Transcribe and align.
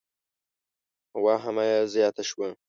واهمه 1.23 1.63
یې 1.71 1.79
زیاته 1.93 2.23
شوه. 2.29 2.47